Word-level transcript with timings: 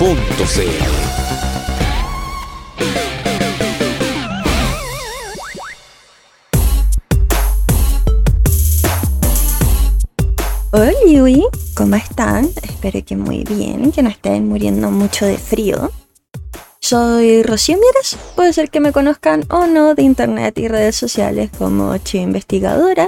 Hola, 0.00 0.14
¿cómo 11.74 11.96
están? 11.96 12.48
Espero 12.62 13.04
que 13.04 13.14
muy 13.14 13.44
bien, 13.44 13.92
que 13.92 14.02
no 14.02 14.08
estén 14.08 14.48
muriendo 14.48 14.90
mucho 14.90 15.26
de 15.26 15.36
frío. 15.36 15.90
Soy 16.80 17.42
Rocío 17.42 17.76
Mieres, 17.76 18.16
puede 18.34 18.54
ser 18.54 18.70
que 18.70 18.80
me 18.80 18.92
conozcan 18.92 19.44
o 19.50 19.66
no 19.66 19.94
de 19.94 20.02
internet 20.02 20.56
y 20.56 20.68
redes 20.68 20.96
sociales 20.96 21.50
como 21.58 21.94
Chio 21.98 22.22
Investigadora, 22.22 23.06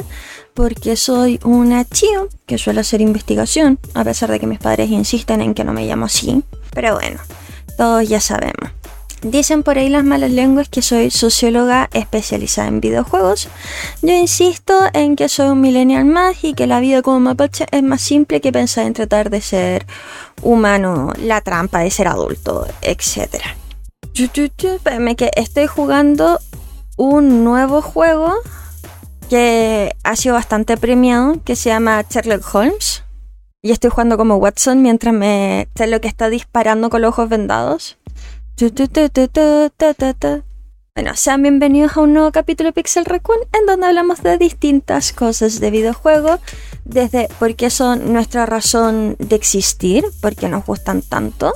porque 0.55 0.97
soy 0.97 1.41
una 1.45 1.85
Chio 1.85 2.29
que 2.47 2.59
suele 2.59 2.81
hacer 2.81 3.01
investigación, 3.01 3.79
a 3.95 4.05
pesar 4.05 4.31
de 4.31 4.41
que 4.41 4.47
mis 4.47 4.59
padres 4.59 4.91
insisten 4.91 5.41
en 5.41 5.55
que 5.55 5.65
no 5.65 5.73
me 5.73 5.87
llamo 5.87 6.07
así. 6.07 6.43
Pero 6.73 6.95
bueno, 6.95 7.21
todos 7.77 8.09
ya 8.09 8.21
sabemos. 8.21 8.71
Dicen 9.23 9.63
por 9.63 9.79
ahí 9.79 9.89
las 9.89 10.03
malas 10.03 10.33
lenguas 10.33 10.69
que 10.69 10.83
soy 10.83 11.11
socióloga 11.13 11.89
especializada 11.93 12.67
en 12.67 12.81
videojuegos. 12.81 13.49
Yo 14.03 14.13
insisto 14.15 14.75
en 14.95 15.15
que 15.15 15.29
soy 15.29 15.51
un 15.51 15.61
millennial 15.61 16.05
más 16.07 16.43
y 16.43 16.55
que 16.55 16.67
la 16.67 16.81
vida 16.81 17.03
como 17.03 17.21
mapache 17.21 17.67
es 17.71 17.85
más 17.85 18.01
simple 18.01 18.41
que 18.41 18.51
pensar 18.51 18.85
en 18.85 18.95
tratar 18.95 19.31
de 19.31 19.41
ser 19.41 19.87
humano, 20.43 21.13
la 21.19 21.41
trampa 21.41 21.81
de 21.81 21.93
ser 21.93 22.09
adulto, 22.09 22.67
etc. 22.83 23.41
Espérame 24.13 25.15
que 25.15 25.31
estoy 25.37 25.69
jugando 25.69 26.41
un 26.97 27.45
nuevo 27.45 27.81
juego 27.81 28.35
que 29.33 29.97
ha 30.05 30.15
sido 30.15 30.35
bastante 30.35 30.77
premiado, 30.77 31.43
que 31.43 31.57
se 31.57 31.71
llama 31.71 32.03
Sherlock 32.03 32.55
Holmes. 32.55 33.03
Y 33.63 33.71
estoy 33.71 33.89
jugando 33.89 34.19
como 34.19 34.37
Watson 34.37 34.83
mientras 34.83 35.15
me 35.15 35.69
Sherlock 35.75 36.05
está 36.05 36.29
disparando 36.29 36.91
con 36.91 37.01
los 37.01 37.09
ojos 37.09 37.31
vendados. 37.31 37.97
Bueno, 40.95 41.17
sean 41.17 41.41
bienvenidos 41.41 41.97
a 41.97 42.01
un 42.01 42.13
nuevo 42.13 42.31
capítulo 42.31 42.69
de 42.69 42.73
Pixel 42.75 43.07
Raccoon 43.07 43.39
en 43.59 43.65
donde 43.65 43.87
hablamos 43.87 44.23
de 44.23 44.37
distintas 44.37 45.15
cosas 45.15 45.61
de 45.61 45.71
videojuegos, 45.71 46.39
desde 46.85 47.29
por 47.39 47.57
qué 47.57 47.71
son 47.71 48.13
nuestra 48.13 48.45
razón 48.45 49.17
de 49.19 49.35
existir, 49.35 50.05
por 50.21 50.37
qué 50.37 50.51
nos 50.51 50.67
gustan 50.67 51.01
tanto, 51.01 51.55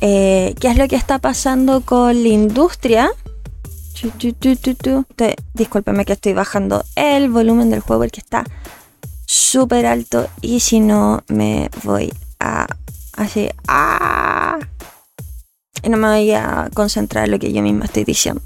eh, 0.00 0.56
qué 0.58 0.66
es 0.66 0.76
lo 0.76 0.88
que 0.88 0.96
está 0.96 1.20
pasando 1.20 1.82
con 1.82 2.24
la 2.24 2.28
industria. 2.28 3.12
Te- 5.16 5.36
que 6.04 6.12
estoy 6.12 6.32
bajando 6.32 6.84
el 6.96 7.30
volumen 7.30 7.70
del 7.70 7.80
juego 7.80 8.02
porque 8.02 8.20
está 8.20 8.44
súper 9.26 9.86
alto 9.86 10.28
y 10.40 10.60
si 10.60 10.80
no 10.80 11.22
me 11.28 11.70
voy 11.84 12.12
a 12.40 12.66
así 13.16 13.50
¡ah! 13.68 14.58
y 15.82 15.88
no 15.88 15.96
me 15.96 16.08
voy 16.08 16.32
a 16.32 16.70
concentrar 16.74 17.26
en 17.26 17.32
lo 17.32 17.38
que 17.38 17.52
yo 17.52 17.62
misma 17.62 17.86
estoy 17.86 18.04
diciendo. 18.04 18.42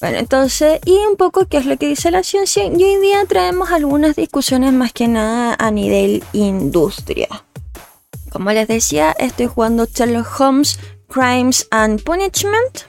Bueno, 0.00 0.18
entonces, 0.18 0.80
y 0.84 0.92
un 0.92 1.16
poco 1.16 1.46
qué 1.46 1.56
es 1.56 1.66
lo 1.66 1.78
que 1.78 1.88
dice 1.88 2.10
la 2.10 2.22
ciencia, 2.22 2.66
y 2.66 2.84
hoy 2.84 3.00
día 3.00 3.24
traemos 3.26 3.70
algunas 3.70 4.14
discusiones 4.14 4.72
más 4.72 4.92
que 4.92 5.08
nada 5.08 5.56
a 5.58 5.70
nivel 5.70 6.22
industria. 6.34 7.28
Como 8.30 8.50
les 8.50 8.68
decía, 8.68 9.12
estoy 9.18 9.46
jugando 9.46 9.86
Sherlock 9.86 10.28
Holmes 10.38 10.78
Crimes 11.08 11.66
and 11.70 12.02
Punishment. 12.02 12.82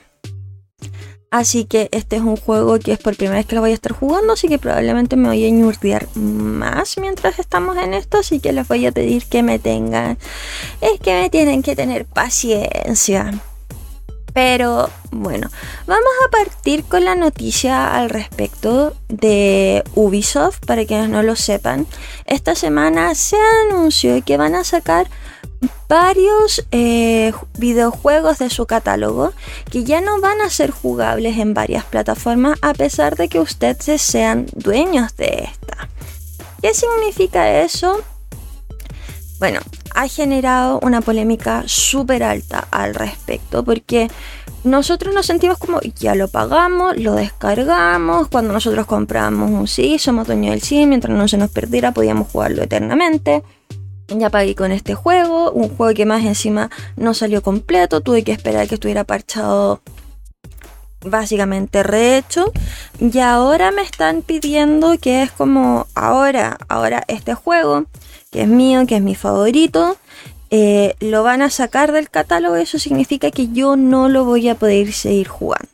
Así 1.29 1.65
que 1.65 1.89
este 1.91 2.15
es 2.15 2.21
un 2.21 2.37
juego 2.37 2.79
que 2.79 2.93
es 2.93 2.99
por 2.99 3.17
primera 3.17 3.39
vez 3.39 3.45
que 3.45 3.55
lo 3.55 3.61
voy 3.61 3.71
a 3.71 3.73
estar 3.73 3.91
jugando, 3.91 4.33
así 4.33 4.47
que 4.47 4.59
probablemente 4.59 5.17
me 5.17 5.27
voy 5.27 5.45
a 5.45 5.49
ñurdear 5.49 6.07
más 6.15 6.97
mientras 6.97 7.37
estamos 7.37 7.75
en 7.77 7.93
esto, 7.93 8.19
así 8.19 8.39
que 8.39 8.53
les 8.53 8.65
voy 8.67 8.85
a 8.85 8.93
pedir 8.93 9.25
que 9.25 9.43
me 9.43 9.59
tengan, 9.59 10.17
es 10.79 10.99
que 11.01 11.19
me 11.19 11.29
tienen 11.29 11.63
que 11.63 11.75
tener 11.75 12.05
paciencia. 12.05 13.41
Pero 14.33 14.89
bueno, 15.11 15.49
vamos 15.87 16.11
a 16.25 16.29
partir 16.29 16.83
con 16.83 17.03
la 17.03 17.15
noticia 17.15 17.97
al 17.97 18.09
respecto 18.09 18.95
de 19.09 19.83
Ubisoft, 19.95 20.59
para 20.65 20.85
quienes 20.85 21.09
no 21.09 21.23
lo 21.23 21.35
sepan. 21.35 21.87
Esta 22.25 22.55
semana 22.55 23.15
se 23.15 23.35
anunció 23.67 24.23
que 24.23 24.37
van 24.37 24.55
a 24.55 24.63
sacar 24.63 25.07
varios 25.89 26.65
eh, 26.71 27.33
videojuegos 27.57 28.39
de 28.39 28.49
su 28.49 28.65
catálogo 28.65 29.33
que 29.71 29.83
ya 29.83 30.01
no 30.01 30.19
van 30.21 30.41
a 30.41 30.49
ser 30.49 30.71
jugables 30.71 31.37
en 31.37 31.53
varias 31.53 31.85
plataformas 31.85 32.57
a 32.61 32.73
pesar 32.73 33.15
de 33.15 33.29
que 33.29 33.39
ustedes 33.39 34.01
sean 34.01 34.47
dueños 34.53 35.15
de 35.17 35.49
esta. 35.51 35.89
¿Qué 36.61 36.73
significa 36.73 37.61
eso? 37.61 38.01
Bueno, 39.39 39.59
ha 39.93 40.07
generado 40.07 40.79
una 40.81 41.01
polémica 41.01 41.63
súper 41.67 42.23
alta 42.23 42.67
al 42.71 42.95
respecto 42.95 43.63
porque 43.63 44.09
nosotros 44.63 45.13
nos 45.13 45.27
sentimos 45.27 45.57
como 45.57 45.79
ya 45.81 46.15
lo 46.15 46.27
pagamos, 46.27 46.97
lo 46.97 47.13
descargamos, 47.13 48.27
cuando 48.27 48.51
nosotros 48.51 48.85
compramos 48.87 49.51
un 49.51 49.67
sí, 49.67 49.99
somos 49.99 50.27
dueños 50.27 50.51
del 50.51 50.61
sí, 50.61 50.85
mientras 50.87 51.15
no 51.15 51.27
se 51.27 51.37
nos 51.37 51.51
perdiera 51.51 51.91
podíamos 51.91 52.29
jugarlo 52.29 52.63
eternamente. 52.63 53.43
Ya 54.07 54.29
pagué 54.29 54.55
con 54.55 54.71
este 54.71 54.95
juego, 54.95 55.51
un 55.51 55.69
juego 55.75 55.93
que 55.93 56.05
más 56.05 56.23
encima 56.23 56.69
no 56.95 57.13
salió 57.13 57.41
completo, 57.41 58.01
tuve 58.01 58.23
que 58.23 58.31
esperar 58.31 58.67
que 58.67 58.75
estuviera 58.75 59.03
parchado 59.03 59.81
básicamente 61.01 61.83
rehecho 61.83 62.51
y 62.99 63.19
ahora 63.19 63.71
me 63.71 63.81
están 63.81 64.21
pidiendo 64.21 64.97
que 64.97 65.23
es 65.23 65.31
como 65.31 65.87
ahora, 65.93 66.57
ahora 66.67 67.03
este 67.07 67.33
juego 67.33 67.85
que 68.31 68.43
es 68.43 68.47
mío, 68.47 68.85
que 68.87 68.97
es 68.97 69.01
mi 69.01 69.15
favorito, 69.15 69.97
eh, 70.49 70.95
lo 70.99 71.23
van 71.23 71.41
a 71.41 71.49
sacar 71.49 71.91
del 71.91 72.09
catálogo, 72.09 72.55
eso 72.55 72.79
significa 72.79 73.31
que 73.31 73.49
yo 73.49 73.75
no 73.75 74.09
lo 74.09 74.25
voy 74.25 74.47
a 74.49 74.55
poder 74.55 74.93
seguir 74.93 75.27
jugando. 75.27 75.67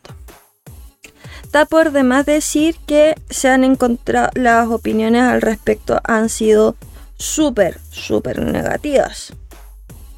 Está 1.44 1.66
por 1.66 1.92
demás 1.92 2.26
decir 2.26 2.76
que 2.88 3.16
se 3.30 3.48
han 3.48 3.64
encontrado, 3.64 4.30
las 4.34 4.68
opiniones 4.70 5.22
al 5.22 5.42
respecto 5.42 6.00
han 6.04 6.30
sido 6.30 6.76
súper, 7.18 7.80
súper 7.92 8.42
negativas. 8.42 9.34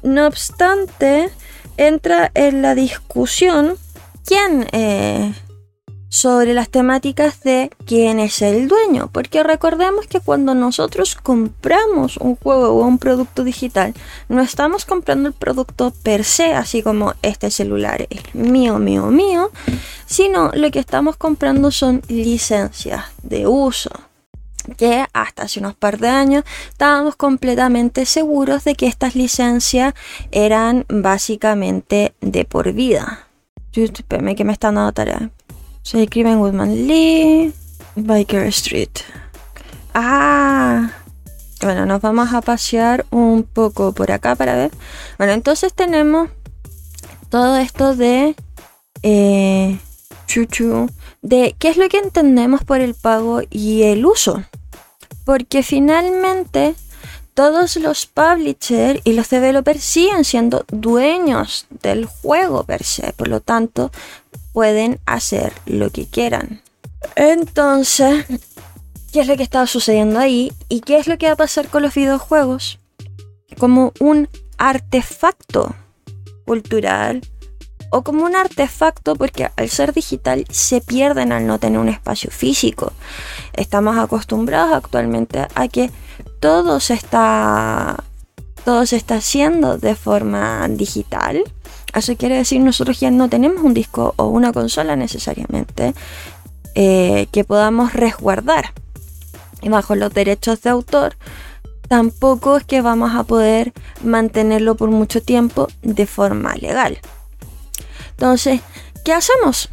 No 0.02 0.26
obstante, 0.26 1.30
entra 1.76 2.30
en 2.34 2.62
la 2.62 2.74
discusión 2.74 3.76
quién 4.24 4.66
eh, 4.72 5.32
sobre 6.08 6.54
las 6.54 6.70
temáticas 6.70 7.42
de 7.42 7.70
quién 7.84 8.20
es 8.20 8.40
el 8.40 8.68
dueño, 8.68 9.10
porque 9.12 9.42
recordemos 9.42 10.06
que 10.06 10.20
cuando 10.20 10.54
nosotros 10.54 11.14
compramos 11.14 12.16
un 12.16 12.36
juego 12.36 12.68
o 12.68 12.86
un 12.86 12.98
producto 12.98 13.44
digital, 13.44 13.92
no 14.28 14.40
estamos 14.40 14.86
comprando 14.86 15.28
el 15.28 15.34
producto 15.34 15.92
per 16.02 16.24
se, 16.24 16.54
así 16.54 16.82
como 16.82 17.14
este 17.22 17.50
celular 17.50 18.06
es 18.08 18.34
mío, 18.34 18.78
mío, 18.78 19.06
mío, 19.06 19.50
sino 20.06 20.50
lo 20.54 20.70
que 20.70 20.78
estamos 20.78 21.16
comprando 21.16 21.70
son 21.70 22.02
licencias 22.08 23.04
de 23.22 23.46
uso 23.46 23.90
que 24.76 25.06
hasta 25.12 25.44
hace 25.44 25.60
unos 25.60 25.74
par 25.74 25.98
de 25.98 26.08
años 26.08 26.44
estábamos 26.68 27.16
completamente 27.16 28.06
seguros 28.06 28.64
de 28.64 28.74
que 28.74 28.86
estas 28.86 29.14
licencias 29.14 29.94
eran 30.30 30.84
básicamente 30.88 32.14
de 32.20 32.44
por 32.44 32.72
vida. 32.72 33.26
Espérame 33.72 34.34
que 34.34 34.44
me 34.44 34.52
están 34.52 34.76
dando 34.76 34.92
tarea. 34.92 35.30
Se 35.82 36.02
escriben 36.02 36.38
Woodman 36.38 36.86
Lee, 36.86 37.52
Biker 37.94 38.46
Street. 38.46 38.90
Ah, 39.94 40.90
bueno, 41.60 41.86
nos 41.86 42.00
vamos 42.00 42.32
a 42.32 42.42
pasear 42.42 43.06
un 43.10 43.42
poco 43.42 43.92
por 43.92 44.10
acá 44.12 44.34
para 44.34 44.54
ver. 44.54 44.70
Bueno, 45.18 45.32
entonces 45.32 45.72
tenemos 45.74 46.28
todo 47.28 47.56
esto 47.56 47.94
de 47.94 48.34
eh, 49.02 49.78
chuchu, 50.26 50.88
de 51.26 51.56
qué 51.58 51.70
es 51.70 51.76
lo 51.76 51.88
que 51.88 51.98
entendemos 51.98 52.62
por 52.62 52.80
el 52.80 52.94
pago 52.94 53.40
y 53.50 53.82
el 53.82 54.06
uso. 54.06 54.44
Porque 55.24 55.64
finalmente 55.64 56.76
todos 57.34 57.76
los 57.76 58.06
publishers 58.06 59.00
y 59.02 59.12
los 59.12 59.28
developers 59.28 59.82
siguen 59.82 60.24
siendo 60.24 60.64
dueños 60.68 61.66
del 61.82 62.06
juego 62.06 62.62
per 62.62 62.84
se, 62.84 63.12
por 63.12 63.26
lo 63.26 63.40
tanto 63.40 63.90
pueden 64.52 65.00
hacer 65.04 65.52
lo 65.66 65.90
que 65.90 66.06
quieran. 66.06 66.62
Entonces, 67.16 68.24
¿qué 69.12 69.20
es 69.20 69.26
lo 69.26 69.36
que 69.36 69.42
estaba 69.42 69.66
sucediendo 69.66 70.20
ahí? 70.20 70.52
¿Y 70.68 70.80
qué 70.80 70.96
es 70.96 71.08
lo 71.08 71.18
que 71.18 71.26
va 71.26 71.32
a 71.32 71.36
pasar 71.36 71.66
con 71.68 71.82
los 71.82 71.94
videojuegos? 71.94 72.78
Como 73.58 73.92
un 73.98 74.28
artefacto 74.58 75.74
cultural 76.44 77.20
o 77.90 78.02
como 78.02 78.24
un 78.24 78.36
artefacto 78.36 79.16
porque 79.16 79.50
al 79.56 79.68
ser 79.68 79.92
digital 79.92 80.44
se 80.50 80.80
pierden 80.80 81.32
al 81.32 81.46
no 81.46 81.58
tener 81.58 81.78
un 81.78 81.88
espacio 81.88 82.30
físico. 82.30 82.92
Estamos 83.52 83.96
acostumbrados 83.98 84.74
actualmente 84.74 85.46
a 85.54 85.68
que 85.68 85.90
todo 86.40 86.80
se 86.80 86.94
está 86.94 88.04
todo 88.64 88.84
se 88.84 88.96
está 88.96 89.16
haciendo 89.16 89.78
de 89.78 89.94
forma 89.94 90.66
digital. 90.68 91.44
Eso 91.94 92.16
quiere 92.16 92.36
decir 92.36 92.60
nosotros 92.60 92.98
ya 92.98 93.10
no 93.10 93.28
tenemos 93.28 93.62
un 93.62 93.74
disco 93.74 94.12
o 94.16 94.26
una 94.26 94.52
consola 94.52 94.96
necesariamente 94.96 95.94
eh, 96.74 97.28
que 97.30 97.44
podamos 97.44 97.92
resguardar. 97.92 98.72
Y 99.62 99.68
bajo 99.68 99.94
los 99.94 100.12
derechos 100.12 100.60
de 100.62 100.70
autor 100.70 101.16
tampoco 101.88 102.56
es 102.56 102.64
que 102.64 102.82
vamos 102.82 103.14
a 103.14 103.22
poder 103.22 103.72
mantenerlo 104.02 104.74
por 104.74 104.90
mucho 104.90 105.22
tiempo 105.22 105.68
de 105.82 106.06
forma 106.06 106.54
legal. 106.56 106.98
Entonces, 108.16 108.60
¿qué 109.04 109.12
hacemos? 109.12 109.68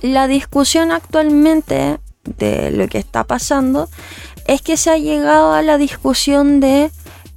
La 0.00 0.28
discusión 0.28 0.92
actualmente 0.92 1.98
de 2.38 2.70
lo 2.70 2.88
que 2.88 2.98
está 2.98 3.24
pasando 3.24 3.88
es 4.46 4.62
que 4.62 4.76
se 4.76 4.90
ha 4.90 4.96
llegado 4.96 5.52
a 5.52 5.62
la 5.62 5.76
discusión 5.76 6.60
de, 6.60 6.90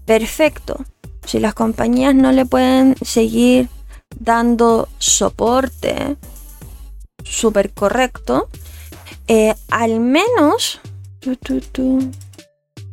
perfecto, 0.05 0.85
si 1.25 1.39
las 1.39 1.53
compañías 1.53 2.13
no 2.13 2.31
le 2.31 2.45
pueden 2.45 2.95
seguir 3.03 3.69
dando 4.19 4.87
soporte 4.99 6.17
súper 7.23 7.73
correcto, 7.73 8.49
eh, 9.27 9.55
al 9.69 9.99
menos 9.99 10.79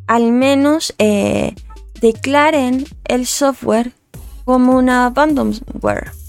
al 0.07 0.33
menos 0.33 0.95
eh, 0.99 1.55
declaren 2.01 2.87
el 3.05 3.27
software 3.27 3.93
como 4.45 4.77
una 4.77 5.07
abandonware. 5.07 6.22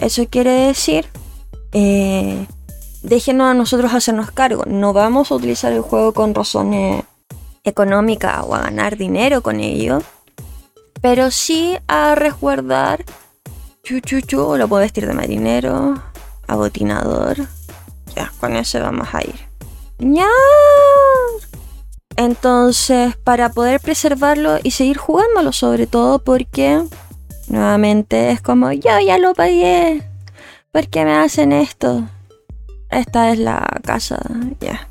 Eso 0.00 0.26
quiere 0.28 0.50
decir, 0.50 1.06
eh, 1.72 2.46
déjenos 3.02 3.50
a 3.50 3.54
nosotros 3.54 3.92
hacernos 3.92 4.30
cargo. 4.30 4.64
No 4.66 4.92
vamos 4.92 5.30
a 5.30 5.34
utilizar 5.34 5.72
el 5.72 5.82
juego 5.82 6.12
con 6.12 6.34
razones 6.34 7.04
económicas 7.64 8.42
o 8.46 8.54
a 8.54 8.62
ganar 8.62 8.96
dinero 8.96 9.42
con 9.42 9.60
ello, 9.60 10.02
pero 11.00 11.30
sí 11.30 11.76
a 11.86 12.14
resguardar. 12.14 13.04
Chu, 13.82 14.56
lo 14.56 14.68
puedo 14.68 14.82
vestir 14.82 15.06
de 15.06 15.14
marinero, 15.14 16.02
abotinador. 16.46 17.36
Ya, 18.14 18.32
con 18.40 18.56
eso 18.56 18.80
vamos 18.80 19.08
a 19.12 19.22
ir. 19.22 19.34
¡Ya! 19.98 20.28
Entonces, 22.16 23.16
para 23.16 23.50
poder 23.50 23.80
preservarlo 23.80 24.58
y 24.62 24.72
seguir 24.72 24.96
jugándolo, 24.98 25.52
sobre 25.52 25.86
todo 25.86 26.18
porque 26.18 26.82
nuevamente 27.50 28.30
es 28.30 28.40
como 28.40 28.72
yo 28.72 28.98
ya 29.00 29.18
lo 29.18 29.34
pagué. 29.34 30.02
¿Por 30.72 30.88
qué 30.88 31.04
me 31.04 31.14
hacen 31.14 31.52
esto? 31.52 32.08
Esta 32.90 33.30
es 33.32 33.38
la 33.38 33.66
casa, 33.84 34.20
ya. 34.60 34.88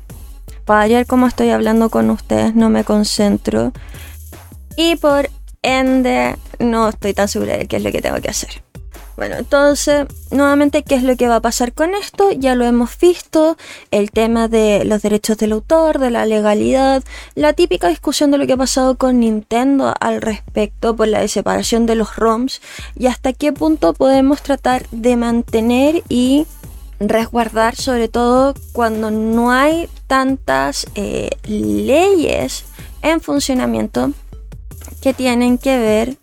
Para 0.64 0.86
ver 0.86 1.06
cómo 1.06 1.26
estoy 1.26 1.50
hablando 1.50 1.90
con 1.90 2.10
ustedes, 2.10 2.54
no 2.54 2.70
me 2.70 2.84
concentro. 2.84 3.72
Y 4.76 4.96
por 4.96 5.28
ende, 5.62 6.36
no 6.58 6.88
estoy 6.88 7.14
tan 7.14 7.28
segura 7.28 7.56
de 7.56 7.66
qué 7.66 7.76
es 7.76 7.82
lo 7.82 7.90
que 7.90 8.02
tengo 8.02 8.20
que 8.20 8.30
hacer. 8.30 8.62
Bueno, 9.20 9.36
entonces, 9.36 10.06
nuevamente, 10.30 10.82
¿qué 10.82 10.94
es 10.94 11.02
lo 11.02 11.14
que 11.14 11.28
va 11.28 11.36
a 11.36 11.40
pasar 11.42 11.74
con 11.74 11.94
esto? 11.94 12.32
Ya 12.32 12.54
lo 12.54 12.64
hemos 12.64 12.98
visto, 12.98 13.58
el 13.90 14.12
tema 14.12 14.48
de 14.48 14.86
los 14.86 15.02
derechos 15.02 15.36
del 15.36 15.52
autor, 15.52 15.98
de 15.98 16.10
la 16.10 16.24
legalidad, 16.24 17.04
la 17.34 17.52
típica 17.52 17.88
discusión 17.88 18.30
de 18.30 18.38
lo 18.38 18.46
que 18.46 18.54
ha 18.54 18.56
pasado 18.56 18.96
con 18.96 19.20
Nintendo 19.20 19.92
al 20.00 20.22
respecto 20.22 20.96
por 20.96 21.06
la 21.08 21.28
separación 21.28 21.84
de 21.84 21.96
los 21.96 22.16
ROMs 22.16 22.62
y 22.96 23.08
hasta 23.08 23.34
qué 23.34 23.52
punto 23.52 23.92
podemos 23.92 24.40
tratar 24.40 24.88
de 24.90 25.18
mantener 25.18 26.02
y 26.08 26.46
resguardar, 26.98 27.76
sobre 27.76 28.08
todo 28.08 28.54
cuando 28.72 29.10
no 29.10 29.52
hay 29.52 29.90
tantas 30.06 30.86
eh, 30.94 31.28
leyes 31.46 32.64
en 33.02 33.20
funcionamiento 33.20 34.12
que 35.02 35.12
tienen 35.12 35.58
que 35.58 35.76
ver 35.76 36.16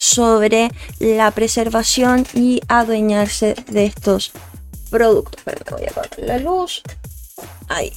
sobre 0.00 0.72
la 0.98 1.30
preservación 1.30 2.26
y 2.34 2.62
adueñarse 2.66 3.54
de 3.68 3.84
estos 3.84 4.32
productos. 4.90 5.40
Pero 5.44 5.58
voy 5.70 5.84
a 5.84 5.90
apagar 5.90 6.18
la 6.18 6.38
luz. 6.38 6.82
Ahí. 7.68 7.92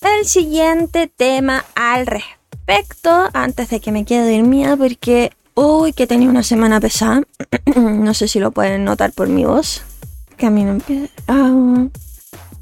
El 0.00 0.26
siguiente 0.26 1.06
tema 1.06 1.64
al 1.76 2.06
respecto, 2.06 3.28
antes 3.34 3.68
de 3.68 3.80
que 3.80 3.92
me 3.92 4.04
quede 4.04 4.36
dormida, 4.36 4.76
porque 4.76 5.30
hoy 5.54 5.92
que 5.92 6.06
tenía 6.06 6.28
una 6.28 6.42
semana 6.42 6.80
pesada, 6.80 7.22
no 7.76 8.14
sé 8.14 8.26
si 8.26 8.40
lo 8.40 8.50
pueden 8.50 8.84
notar 8.84 9.12
por 9.12 9.28
mi 9.28 9.44
voz, 9.44 9.82
que 10.36 10.46
a 10.46 10.50
mí 10.50 10.64
no 10.64 10.72
empieza. 10.72 11.12
Ah. 11.28 11.86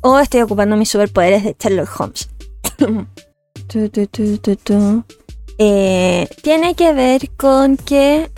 o 0.02 0.18
estoy 0.18 0.42
ocupando 0.42 0.76
mis 0.76 0.90
superpoderes 0.90 1.44
de 1.44 1.56
Sherlock 1.58 2.00
Holmes. 2.00 2.28
Eh, 5.62 6.26
tiene 6.40 6.74
que 6.74 6.94
ver 6.94 7.28
con 7.36 7.76
que, 7.76 8.30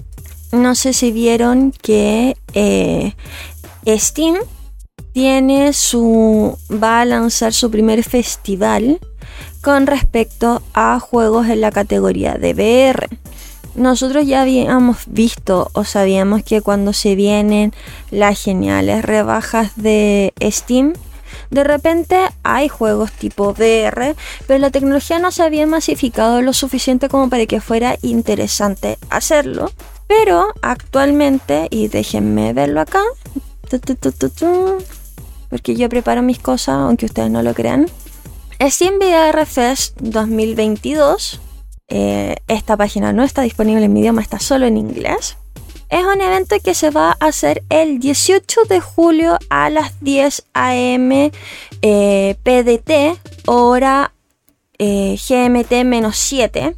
no 0.51 0.75
sé 0.75 0.93
si 0.93 1.13
vieron 1.13 1.71
que 1.71 2.37
eh, 2.53 3.15
Steam 3.87 4.35
tiene 5.13 5.73
su, 5.73 6.59
va 6.69 7.03
a 7.03 7.05
lanzar 7.05 7.53
su 7.53 7.71
primer 7.71 8.03
festival 8.03 8.99
con 9.61 9.87
respecto 9.87 10.63
a 10.75 10.99
juegos 10.99 11.47
en 11.47 11.61
la 11.61 11.71
categoría 11.71 12.35
de 12.35 12.55
VR. 12.55 13.09
Nosotros 13.77 14.27
ya 14.27 14.43
habíamos 14.43 15.05
visto 15.07 15.71
o 15.75 15.85
sabíamos 15.85 16.43
que 16.43 16.61
cuando 16.61 16.93
se 16.93 17.15
vienen 17.15 17.73
las 18.11 18.43
geniales 18.43 19.05
rebajas 19.05 19.71
de 19.77 20.35
Steam, 20.43 20.95
de 21.52 21.64
repente 21.64 22.19
hay 22.43 22.69
juegos 22.69 23.12
tipo 23.12 23.50
VR, 23.50 24.16
pero 24.46 24.58
la 24.58 24.70
tecnología 24.70 25.19
no 25.19 25.31
se 25.31 25.43
había 25.43 25.66
masificado 25.66 26.40
lo 26.40 26.54
suficiente 26.54 27.10
como 27.10 27.28
para 27.28 27.44
que 27.44 27.60
fuera 27.60 27.96
interesante 28.00 28.99
hacerlo. 29.10 29.70
Pero 30.08 30.46
actualmente, 30.62 31.69
y 31.70 31.88
déjenme 31.88 32.54
verlo 32.54 32.81
acá, 32.81 33.02
porque 35.50 35.76
yo 35.76 35.88
preparo 35.90 36.22
mis 36.22 36.38
cosas, 36.38 36.76
aunque 36.76 37.06
ustedes 37.06 37.31
no 37.31 37.43
lo 37.43 37.52
crean. 37.52 37.87
Steam 38.60 38.94
VR 38.96 39.44
Fest 39.44 39.99
2022. 40.00 41.40
Eh, 41.88 42.37
esta 42.49 42.78
página 42.78 43.12
no 43.12 43.25
está 43.25 43.43
disponible 43.43 43.85
en 43.85 43.92
mi 43.92 44.00
idioma, 44.00 44.23
está 44.23 44.38
solo 44.38 44.64
en 44.66 44.78
inglés. 44.78 45.37
Es 45.92 46.06
un 46.06 46.22
evento 46.22 46.56
que 46.58 46.72
se 46.72 46.88
va 46.88 47.18
a 47.20 47.26
hacer 47.26 47.64
el 47.68 47.99
18 47.99 48.62
de 48.64 48.80
julio 48.80 49.38
a 49.50 49.68
las 49.68 50.00
10 50.00 50.44
am 50.54 51.30
eh, 51.82 52.34
PDT, 52.42 53.20
hora 53.46 54.14
eh, 54.78 55.18
GMT-7, 55.18 56.75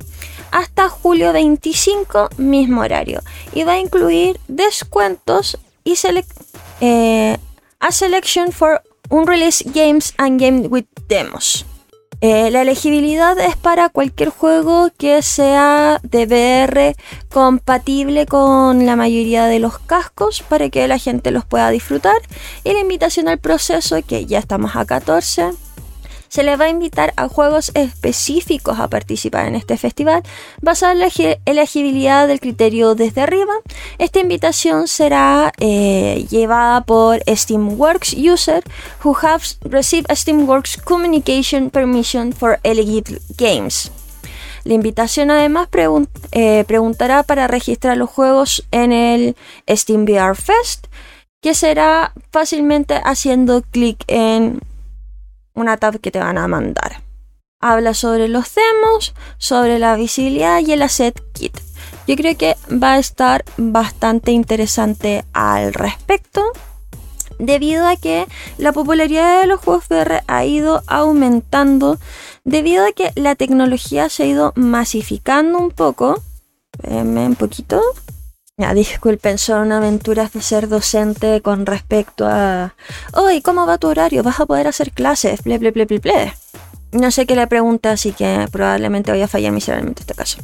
hasta 0.51 0.89
julio 0.89 1.33
25, 1.33 2.31
mismo 2.39 2.81
horario. 2.81 3.21
Y 3.53 3.63
va 3.63 3.75
a 3.75 3.79
incluir 3.79 4.41
descuentos 4.49 5.59
y 5.85 5.95
eh, 6.81 7.39
a 7.79 7.93
selection 7.93 8.51
for 8.51 8.83
unreleased 9.11 9.73
games 9.73 10.13
and 10.19 10.41
game 10.41 10.67
with 10.67 10.87
demos. 11.07 11.65
Eh, 12.21 12.51
la 12.51 12.63
elegibilidad 12.63 13.39
es 13.39 13.57
para 13.57 13.89
cualquier 13.89 14.31
juego 14.31 14.91
que 14.97 15.23
sea 15.23 16.01
de 16.03 16.25
VR 16.27 16.97
compatible 17.31 18.27
con 18.27 18.87
la 18.87 18.97
mayoría 18.97 19.47
de 19.47 19.59
los 19.59 19.79
cascos 19.79 20.43
para 20.43 20.71
que 20.71 20.87
la 20.89 20.99
gente 20.99 21.31
los 21.31 21.45
pueda 21.45 21.71
disfrutar. 21.71 22.17
Y 22.63 22.73
la 22.73 22.81
invitación 22.81 23.29
al 23.29 23.39
proceso, 23.39 23.97
que 24.07 24.27
ya 24.27 24.39
estamos 24.39 24.77
a 24.77 24.85
14, 24.85 25.53
se 26.35 26.43
le 26.43 26.57
va 26.57 26.65
a 26.65 26.69
invitar 26.69 27.15
a 27.17 27.29
juegos 27.29 27.71
específicos 27.75 28.81
a 28.81 28.89
participar 28.89 29.47
en 29.47 29.55
este 29.55 29.77
festival 29.77 30.25
basado 30.61 30.91
en 30.91 30.99
la 30.99 31.09
elegibilidad 31.45 32.27
del 32.27 32.41
criterio 32.41 32.97
desde 32.97 33.21
arriba. 33.21 33.53
Esta 33.99 34.19
invitación 34.19 34.89
será 34.89 35.53
eh, 35.61 36.27
llevada 36.29 36.81
por 36.81 37.23
Steamworks 37.29 38.15
user 38.15 38.65
who 39.05 39.17
have 39.23 39.45
received 39.63 40.13
Steamworks 40.13 40.77
Communication 40.77 41.71
Permission 41.71 42.33
for 42.33 42.59
Eligible 42.65 43.21
Games. 43.39 43.93
La 44.65 44.75
invitación 44.75 45.31
además 45.31 45.69
eh, 46.33 46.65
preguntará 46.67 47.23
para 47.23 47.47
registrar 47.47 47.97
los 47.97 48.11
juegos 48.11 48.65
en 48.73 48.91
el 48.91 49.37
Steam 49.69 50.03
VR 50.03 50.35
Fest, 50.35 50.89
que 51.41 51.55
será 51.55 52.13
fácilmente 52.33 53.01
haciendo 53.05 53.63
clic 53.71 54.03
en 54.09 54.61
una 55.55 55.77
tab 55.77 56.01
que 56.01 56.11
te 56.11 56.19
van 56.19 56.39
a 56.39 56.49
mandar. 56.49 57.03
Habla 57.61 57.95
sobre 57.95 58.29
los 58.29 58.55
demos, 58.55 59.15
sobre 59.39 59.79
la 59.79 59.97
visibilidad 59.97 60.61
y 60.61 60.73
el 60.73 60.83
asset 60.83 61.19
kit. 61.33 61.57
Yo 62.07 62.17
creo 62.17 62.37
que 62.37 62.57
va 62.71 62.95
a 62.95 62.99
estar 62.99 63.45
bastante 63.57 64.33
interesante 64.33 65.25
al 65.33 65.73
respecto. 65.73 66.45
Debido 67.39 67.87
a 67.89 67.97
que 67.97 68.27
la 68.59 68.73
popularidad 68.73 69.41
de 69.41 69.47
los 69.47 69.61
juegos 69.61 69.87
VR 69.89 70.23
ha 70.27 70.45
ido 70.45 70.83
aumentando. 70.87 71.99
Debido 72.45 72.85
a 72.85 72.93
que 72.93 73.13
la 73.15 73.35
tecnología 73.35 74.09
se 74.09 74.25
ha 74.25 74.27
ido 74.27 74.53
masificando 74.57 75.59
un 75.59 75.71
poco. 75.71 76.23
Un 76.83 77.37
poquito. 77.37 77.81
Ya, 78.57 78.73
disculpen, 78.73 79.37
son 79.37 79.73
aventuras 79.73 80.33
de 80.33 80.41
ser 80.41 80.69
docente 80.69 81.43
con 81.43 81.67
respecto 81.67 82.25
a. 82.29 82.77
Hoy, 83.13 83.43
¿cómo 83.43 83.67
va 83.67 83.79
tu 83.79 83.89
horario? 83.89 84.23
¿Vas 84.23 84.39
a 84.39 84.47
poder 84.47 84.69
hacer 84.69 84.93
clases? 84.93 85.43
Ble, 85.43 85.59
ble, 85.59 85.73
ble, 85.73 85.87
ble, 85.87 85.99
ble. 85.99 86.33
No 86.93 87.11
sé 87.11 87.27
qué 87.27 87.35
le 87.35 87.49
pregunta, 87.49 87.91
así 87.91 88.13
que 88.13 88.47
probablemente 88.53 89.11
voy 89.11 89.23
a 89.23 89.27
fallar 89.27 89.51
miserablemente 89.51 90.03
este 90.03 90.15
caso. 90.15 90.39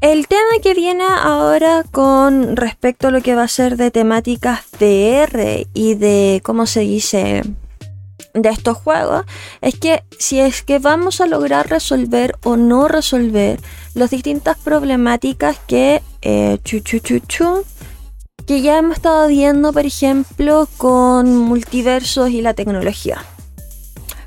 El 0.00 0.28
tema 0.28 0.62
que 0.62 0.74
viene 0.74 1.02
ahora 1.02 1.84
con 1.90 2.54
respecto 2.54 3.08
a 3.08 3.10
lo 3.10 3.20
que 3.20 3.34
va 3.34 3.42
a 3.42 3.48
ser 3.48 3.76
de 3.76 3.90
temáticas 3.90 4.60
VR 4.78 5.66
y 5.74 5.94
de, 5.96 6.40
¿cómo 6.44 6.66
se 6.66 6.80
dice? 6.80 7.42
de 8.32 8.48
estos 8.48 8.76
juegos 8.78 9.24
es 9.60 9.78
que 9.78 10.04
si 10.18 10.38
es 10.38 10.62
que 10.62 10.78
vamos 10.78 11.20
a 11.20 11.26
lograr 11.26 11.68
resolver 11.68 12.36
o 12.44 12.56
no 12.56 12.86
resolver 12.86 13.60
las 13.94 14.10
distintas 14.10 14.58
problemáticas 14.58 15.58
que 15.66 16.02
eh, 16.22 16.58
chu, 16.64 16.80
chu, 16.80 17.64
que 18.46 18.62
ya 18.62 18.78
hemos 18.78 18.96
estado 18.96 19.28
viendo 19.28 19.72
por 19.72 19.86
ejemplo 19.86 20.68
con 20.76 21.36
multiversos 21.36 22.30
y 22.30 22.42
la 22.42 22.54
tecnología. 22.54 23.24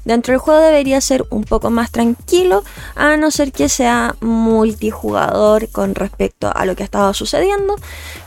Dentro 0.05 0.33
del 0.33 0.39
juego 0.39 0.59
debería 0.59 0.99
ser 0.99 1.25
un 1.29 1.45
poco 1.45 1.69
más 1.69 1.89
tranquilo, 1.91 2.63
a 2.95 3.15
no 3.15 3.31
ser 3.31 3.53
que 3.53 3.69
sea 3.69 4.15
multijugador 4.19 5.69
con 5.69 5.95
respecto 5.95 6.51
a 6.53 6.65
lo 6.65 6.75
que 6.75 6.83
estaba 6.83 7.13
sucediendo, 7.13 7.75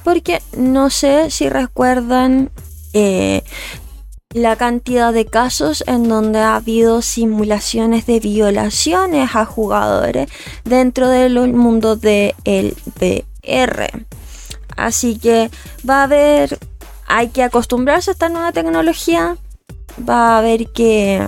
porque 0.02 0.40
no 0.56 0.88
sé 0.88 1.30
si 1.30 1.50
recuerdan 1.50 2.50
eh, 2.94 3.42
la 4.36 4.56
cantidad 4.56 5.14
de 5.14 5.24
casos 5.24 5.82
en 5.86 6.10
donde 6.10 6.40
ha 6.40 6.56
habido 6.56 7.00
simulaciones 7.00 8.04
de 8.04 8.20
violaciones 8.20 9.34
a 9.34 9.46
jugadores 9.46 10.28
dentro 10.62 11.08
del 11.08 11.54
mundo 11.54 11.96
del 11.96 12.34
VR. 12.44 13.90
Así 14.76 15.18
que 15.18 15.50
va 15.88 16.00
a 16.00 16.04
haber, 16.04 16.58
hay 17.06 17.28
que 17.28 17.42
acostumbrarse 17.42 18.10
a 18.10 18.12
esta 18.12 18.28
nueva 18.28 18.52
tecnología, 18.52 19.38
va 20.06 20.34
a 20.34 20.38
haber 20.38 20.70
que 20.70 21.26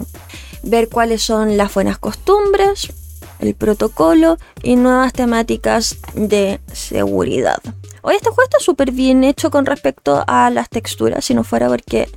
ver 0.62 0.90
cuáles 0.90 1.22
son 1.22 1.56
las 1.56 1.72
buenas 1.72 1.96
costumbres, 1.96 2.92
el 3.38 3.54
protocolo 3.54 4.36
y 4.62 4.76
nuevas 4.76 5.14
temáticas 5.14 5.96
de 6.12 6.60
seguridad. 6.74 7.56
Hoy 8.02 8.16
este 8.16 8.28
juego 8.28 8.42
está 8.42 8.58
súper 8.60 8.92
bien 8.92 9.24
hecho 9.24 9.50
con 9.50 9.64
respecto 9.64 10.24
a 10.26 10.50
las 10.50 10.68
texturas, 10.68 11.24
si 11.24 11.32
no 11.32 11.42
fuera 11.42 11.68
porque 11.68 12.10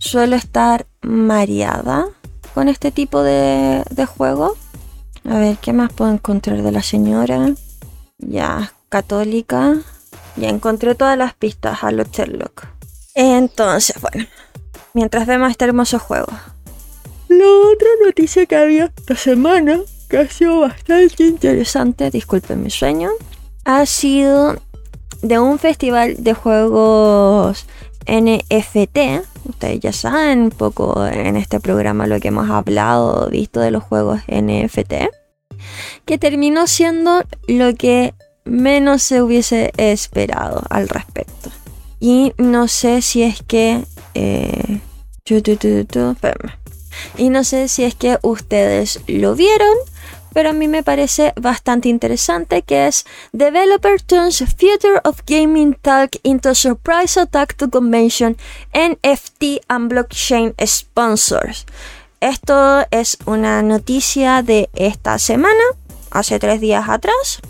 suelo 0.00 0.34
estar 0.34 0.86
mareada 1.02 2.08
con 2.54 2.68
este 2.68 2.90
tipo 2.90 3.22
de, 3.22 3.84
juego. 4.16 4.56
A 5.28 5.38
ver, 5.38 5.58
¿qué 5.58 5.72
más 5.72 5.92
puedo 5.92 6.10
encontrar 6.10 6.62
de 6.62 6.72
la 6.72 6.82
señora? 6.82 7.54
Ya, 8.18 8.72
católica. 8.88 9.76
Ya 10.36 10.48
encontré 10.48 10.94
todas 10.94 11.16
las 11.16 11.34
pistas 11.34 11.84
a 11.84 11.92
los 11.92 12.10
Sherlock. 12.10 12.66
Entonces, 13.14 14.00
bueno, 14.00 14.26
mientras 14.94 15.26
vemos 15.26 15.50
este 15.50 15.66
hermoso 15.66 15.98
juego, 15.98 16.32
la 17.28 17.44
otra 17.44 17.88
noticia 18.04 18.46
que 18.46 18.56
había 18.56 18.86
esta 18.86 19.16
semana, 19.16 19.80
que 20.08 20.18
ha 20.18 20.28
sido 20.28 20.60
bastante 20.60 21.24
interesante, 21.24 22.10
disculpen 22.10 22.62
mi 22.62 22.70
sueño, 22.70 23.10
ha 23.64 23.84
sido 23.86 24.56
de 25.20 25.38
un 25.38 25.58
festival 25.58 26.16
de 26.18 26.32
juegos 26.32 27.66
NFT. 28.10 29.24
Ustedes 29.48 29.80
ya 29.80 29.92
saben 29.92 30.40
un 30.42 30.50
poco 30.50 31.06
en 31.06 31.36
este 31.36 31.60
programa 31.60 32.06
lo 32.06 32.20
que 32.20 32.28
hemos 32.28 32.50
hablado, 32.50 33.28
visto 33.30 33.60
de 33.60 33.70
los 33.70 33.84
juegos 33.84 34.20
NFT. 34.28 34.94
Que 36.04 36.18
terminó 36.18 36.66
siendo 36.66 37.22
lo 37.46 37.74
que 37.74 38.14
menos 38.44 39.02
se 39.02 39.22
hubiese 39.22 39.72
esperado 39.76 40.62
al 40.70 40.88
respecto. 40.88 41.50
Y 42.00 42.32
no 42.38 42.68
sé 42.68 43.02
si 43.02 43.22
es 43.22 43.42
que... 43.42 43.84
Eh, 44.14 44.80
y 47.16 47.28
no 47.28 47.44
sé 47.44 47.68
si 47.68 47.84
es 47.84 47.94
que 47.94 48.18
ustedes 48.22 49.00
lo 49.06 49.36
vieron, 49.36 49.72
pero 50.32 50.50
a 50.50 50.52
mí 50.52 50.68
me 50.68 50.82
parece 50.82 51.32
bastante 51.36 51.88
interesante 51.88 52.62
que 52.62 52.86
es 52.86 53.04
Developer 53.32 54.00
Turns 54.00 54.38
Future 54.38 55.00
of 55.04 55.22
Gaming 55.26 55.74
Talk 55.74 56.16
into 56.22 56.54
Surprise 56.54 57.18
Attack 57.18 57.54
to 57.56 57.70
Convention 57.70 58.36
NFT 58.72 59.62
and 59.68 59.90
Blockchain 59.90 60.54
Sponsors. 60.64 61.66
Esto 62.20 62.86
es 62.90 63.16
una 63.24 63.62
noticia 63.62 64.42
de 64.42 64.68
esta 64.74 65.18
semana, 65.18 65.62
hace 66.10 66.38
tres 66.38 66.60
días 66.60 66.88
atrás. 66.88 67.40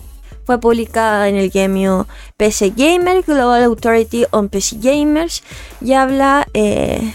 Fue 0.45 0.59
publicada 0.59 1.29
en 1.29 1.37
el 1.37 1.51
gremio 1.51 2.07
PC 2.37 2.73
Gamer, 2.77 3.23
Global 3.23 3.65
Authority 3.65 4.27
on 4.31 4.49
PC 4.49 4.77
Gamers, 4.81 5.43
y 5.81 5.93
habla 5.93 6.47
eh, 6.55 7.13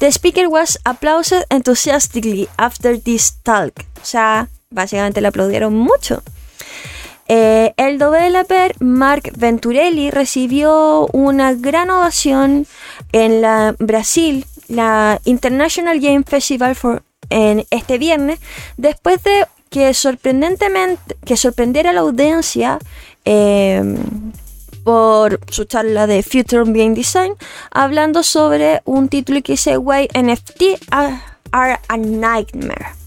The 0.00 0.10
speaker 0.10 0.48
was 0.48 0.78
applauded 0.84 1.44
enthusiastically 1.50 2.48
after 2.56 2.98
this 2.98 3.36
talk. 3.42 3.84
O 4.00 4.04
sea, 4.04 4.48
básicamente 4.72 5.20
le 5.20 5.28
aplaudieron 5.28 5.74
mucho. 5.74 6.22
Eh, 7.26 7.74
el 7.76 7.98
developer 7.98 8.74
Mark 8.80 9.32
Venturelli 9.36 10.10
recibió 10.10 11.08
una 11.12 11.54
gran 11.54 11.90
ovación 11.90 12.66
en 13.12 13.40
la 13.40 13.74
Brasil, 13.78 14.46
la 14.68 15.20
International 15.24 15.98
Game 15.98 16.22
Festival 16.24 16.76
for, 16.76 17.02
en 17.30 17.66
este 17.70 17.98
viernes, 17.98 18.38
después 18.76 19.22
de 19.24 19.46
que 19.70 19.92
sorprendentemente 19.92 21.16
que 21.24 21.36
sorprendiera 21.36 21.90
a 21.90 21.92
la 21.92 22.00
audiencia 22.00 22.78
eh, 23.24 23.82
por 24.84 25.40
su 25.50 25.64
charla 25.64 26.06
de 26.06 26.22
Future 26.22 26.64
Game 26.66 26.94
Design, 26.94 27.34
hablando 27.72 28.22
sobre 28.22 28.82
un 28.84 29.08
título 29.08 29.42
que 29.42 29.52
dice 29.52 29.76
Why 29.76 30.08
NFT 30.14 30.92
are 31.52 31.78
a 31.88 31.96
Nightmare. 31.96 32.99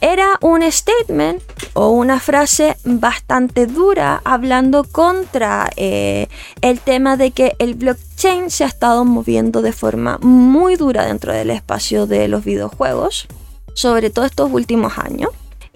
Era 0.00 0.38
un 0.42 0.62
statement 0.70 1.42
o 1.74 1.90
una 1.90 2.20
frase 2.20 2.76
bastante 2.84 3.66
dura 3.66 4.20
hablando 4.24 4.84
contra 4.84 5.70
eh, 5.76 6.28
el 6.60 6.78
tema 6.80 7.16
de 7.16 7.32
que 7.32 7.54
el 7.58 7.74
blockchain 7.74 8.50
se 8.50 8.64
ha 8.64 8.68
estado 8.68 9.04
moviendo 9.04 9.60
de 9.60 9.72
forma 9.72 10.18
muy 10.22 10.76
dura 10.76 11.04
dentro 11.04 11.32
del 11.32 11.50
espacio 11.50 12.06
de 12.06 12.28
los 12.28 12.44
videojuegos, 12.44 13.26
sobre 13.74 14.10
todo 14.10 14.24
estos 14.24 14.50
últimos 14.52 14.98
años, 14.98 15.30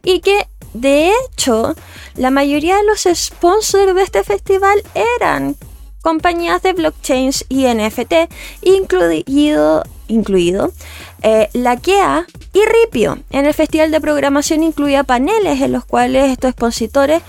y 0.05 0.21
que 0.21 0.47
de 0.75 1.11
hecho, 1.11 1.75
la 2.15 2.31
mayoría 2.31 2.77
de 2.77 2.85
los 2.85 3.07
sponsors 3.13 3.95
de 3.95 4.03
este 4.03 4.25
festival 4.25 4.83
eran 5.19 5.57
compañías 6.01 6.63
de 6.63 6.73
blockchains 6.73 7.45
y 7.49 7.67
NFT, 7.67 8.33
incluido, 8.63 9.85
incluido 10.09 10.73
eh, 11.23 11.49
la 11.53 11.77
KEA 11.77 12.27
y 12.53 12.61
Ripio. 12.65 13.19
En 13.31 13.47
el 13.47 13.55
festival 13.55 13.91
de 13.91 14.01
programación 14.01 14.63
incluía 14.63 15.05
paneles 15.05 15.61
en 15.61 15.73
los 15.73 15.85
cuales 15.85 16.31
estos 16.31 16.51
expositores 16.51 17.23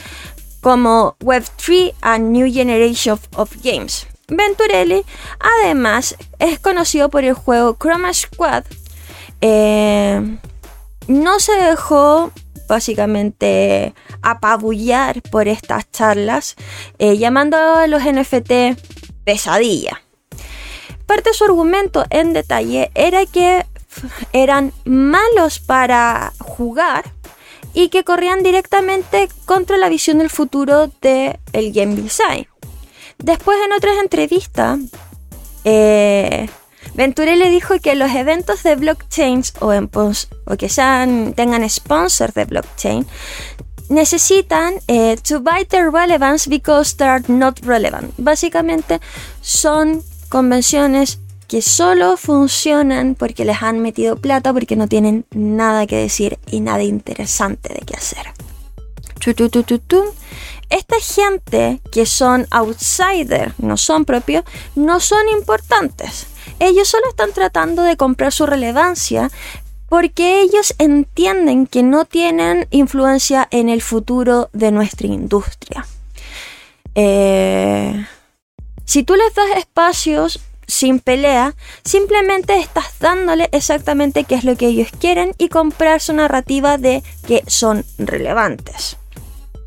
como 0.61 1.15
Web3 1.19 1.93
and 2.01 2.31
New 2.31 2.51
Generation 2.51 3.19
of, 3.35 3.51
Games. 3.63 4.07
Venturelli 4.27 5.03
además 5.39 6.15
es 6.39 6.59
conocido 6.59 7.09
por 7.09 7.23
el 7.23 7.33
juego 7.33 7.77
Chroma 7.77 8.13
Squad. 8.13 8.63
Eh, 9.41 10.37
no 11.07 11.39
se 11.39 11.51
dejó 11.53 12.31
básicamente 12.67 13.93
apabullar 14.21 15.21
por 15.23 15.47
estas 15.47 15.89
charlas, 15.91 16.55
eh, 16.97 17.17
llamando 17.17 17.57
a 17.57 17.87
los 17.87 18.03
NFT 18.03 18.77
pesadilla. 19.23 20.01
Parte 21.05 21.31
de 21.31 21.33
su 21.35 21.43
argumento 21.43 22.05
en 22.09 22.33
detalle 22.33 22.89
era 22.95 23.25
que 23.25 23.65
eran 24.31 24.73
malos 24.85 25.59
para 25.59 26.33
jugar 26.39 27.05
y 27.73 27.89
que 27.89 28.03
corrían 28.03 28.43
directamente 28.43 29.29
contra 29.45 29.77
la 29.77 29.89
visión 29.89 30.19
del 30.19 30.29
futuro 30.29 30.91
del 31.01 31.39
el 31.53 31.73
game 31.73 31.95
design. 31.95 32.47
Después 33.17 33.57
en 33.65 33.73
otras 33.73 33.97
entrevistas, 33.97 34.79
eh, 35.63 36.49
Venture 36.93 37.35
le 37.35 37.49
dijo 37.49 37.79
que 37.79 37.95
los 37.95 38.11
eventos 38.11 38.63
de 38.63 38.75
blockchains 38.75 39.53
o, 39.61 39.71
o 39.71 40.57
que 40.57 40.69
sean, 40.69 41.33
tengan 41.33 41.67
sponsors 41.69 42.33
de 42.33 42.45
blockchain 42.45 43.07
necesitan 43.89 44.75
eh, 44.87 45.17
to 45.27 45.39
buy 45.39 45.65
their 45.65 45.89
relevance 45.89 46.47
because 46.49 46.95
they're 46.95 47.23
not 47.27 47.59
relevant. 47.63 48.13
Básicamente 48.17 48.99
son 49.41 50.03
convenciones 50.29 51.19
que 51.53 51.61
solo 51.61 52.17
funcionan 52.17 53.13
porque 53.13 53.45
les 53.45 53.61
han 53.61 53.79
metido 53.79 54.15
plata 54.15 54.51
porque 54.51 54.75
no 54.75 54.87
tienen 54.87 55.27
nada 55.35 55.85
que 55.85 55.97
decir 55.97 56.39
y 56.49 56.61
nada 56.61 56.81
interesante 56.81 57.71
de 57.71 57.81
qué 57.81 57.93
hacer. 57.95 58.25
Esta 60.71 60.95
gente 60.99 61.79
que 61.91 62.07
son 62.07 62.47
outsiders, 62.49 63.53
no 63.59 63.77
son 63.77 64.03
propios, 64.03 64.43
no 64.73 64.99
son 64.99 65.29
importantes. 65.29 66.25
Ellos 66.57 66.87
solo 66.87 67.07
están 67.07 67.33
tratando 67.33 67.83
de 67.83 67.97
comprar 67.97 68.31
su 68.31 68.47
relevancia 68.47 69.29
porque 69.89 70.41
ellos 70.41 70.73
entienden 70.79 71.67
que 71.67 71.83
no 71.83 72.05
tienen 72.05 72.67
influencia 72.71 73.47
en 73.51 73.69
el 73.69 73.83
futuro 73.83 74.49
de 74.53 74.71
nuestra 74.71 75.05
industria. 75.05 75.85
Eh, 76.95 78.07
Si 78.85 79.03
tú 79.03 79.15
les 79.15 79.33
das 79.35 79.57
espacios 79.57 80.39
sin 80.67 80.99
pelea, 80.99 81.55
simplemente 81.83 82.57
estás 82.57 82.99
dándole 82.99 83.49
exactamente 83.51 84.23
qué 84.23 84.35
es 84.35 84.43
lo 84.43 84.55
que 84.55 84.67
ellos 84.67 84.89
quieren 84.99 85.33
y 85.37 85.49
comprar 85.49 86.01
su 86.01 86.13
narrativa 86.13 86.77
de 86.77 87.03
que 87.27 87.43
son 87.47 87.85
relevantes. 87.97 88.97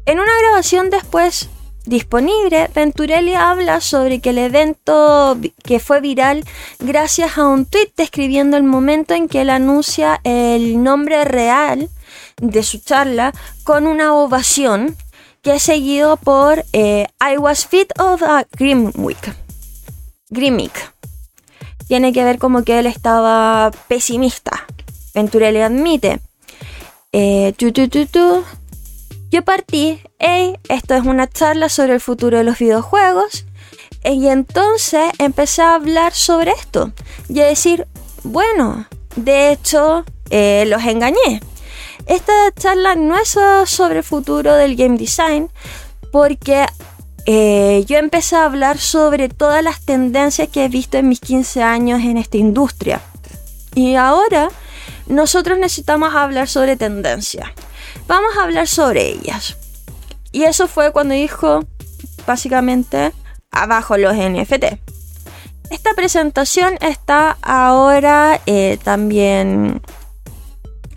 En 0.06 0.20
una 0.20 0.36
grabación 0.38 0.90
después 0.90 1.48
disponible, 1.86 2.68
Venturelli 2.74 3.34
habla 3.34 3.80
sobre 3.80 4.20
que 4.20 4.30
el 4.30 4.38
evento 4.38 5.38
que 5.62 5.80
fue 5.80 6.00
viral 6.00 6.44
gracias 6.80 7.38
a 7.38 7.46
un 7.46 7.66
tweet 7.66 7.92
describiendo 7.96 8.56
el 8.56 8.64
momento 8.64 9.14
en 9.14 9.28
que 9.28 9.42
él 9.42 9.50
anuncia 9.50 10.20
el 10.24 10.82
nombre 10.82 11.24
real 11.24 11.88
de 12.40 12.62
su 12.62 12.78
charla 12.78 13.32
con 13.64 13.86
una 13.86 14.14
ovación 14.14 14.96
que 15.42 15.54
es 15.54 15.62
seguido 15.62 16.16
por 16.16 16.64
eh, 16.72 17.06
I 17.20 17.38
was 17.38 17.66
fit 17.66 17.92
of 17.98 18.22
a 18.22 18.46
Grimwick. 18.58 19.45
Grimmick. 20.30 20.92
Tiene 21.88 22.12
que 22.12 22.24
ver 22.24 22.38
como 22.38 22.64
que 22.64 22.78
él 22.78 22.86
estaba 22.86 23.70
pesimista. 23.88 24.66
Venturelli 25.14 25.60
admite. 25.60 26.20
Eh, 27.12 27.54
yo 29.30 29.44
partí, 29.44 30.00
esto 30.68 30.94
es 30.94 31.04
una 31.04 31.28
charla 31.28 31.68
sobre 31.68 31.94
el 31.94 32.00
futuro 32.00 32.38
de 32.38 32.44
los 32.44 32.58
videojuegos. 32.58 33.46
Y 34.04 34.28
entonces 34.28 35.10
empecé 35.18 35.62
a 35.62 35.74
hablar 35.74 36.14
sobre 36.14 36.52
esto 36.52 36.92
y 37.28 37.40
a 37.40 37.46
decir, 37.46 37.86
bueno, 38.22 38.86
de 39.16 39.50
hecho, 39.50 40.04
eh, 40.30 40.64
los 40.68 40.84
engañé. 40.84 41.40
Esta 42.06 42.32
charla 42.56 42.94
no 42.94 43.18
es 43.18 43.36
sobre 43.66 43.98
el 43.98 44.04
futuro 44.04 44.54
del 44.54 44.76
game 44.76 44.96
design, 44.96 45.50
porque 46.12 46.66
eh, 47.26 47.84
yo 47.86 47.98
empecé 47.98 48.36
a 48.36 48.44
hablar 48.44 48.78
sobre 48.78 49.28
todas 49.28 49.62
las 49.62 49.84
tendencias 49.84 50.48
que 50.48 50.64
he 50.64 50.68
visto 50.68 50.96
en 50.96 51.08
mis 51.08 51.18
15 51.18 51.62
años 51.62 52.00
en 52.02 52.16
esta 52.16 52.36
industria. 52.36 53.00
Y 53.74 53.96
ahora 53.96 54.48
nosotros 55.06 55.58
necesitamos 55.58 56.14
hablar 56.14 56.48
sobre 56.48 56.76
tendencias. 56.76 57.50
Vamos 58.06 58.36
a 58.36 58.44
hablar 58.44 58.68
sobre 58.68 59.08
ellas. 59.08 59.56
Y 60.30 60.44
eso 60.44 60.68
fue 60.68 60.92
cuando 60.92 61.14
dijo, 61.14 61.64
básicamente, 62.26 63.12
abajo 63.50 63.96
los 63.96 64.14
NFT. 64.14 64.78
Esta 65.70 65.94
presentación 65.94 66.78
está 66.80 67.38
ahora 67.42 68.40
eh, 68.46 68.78
también 68.84 69.82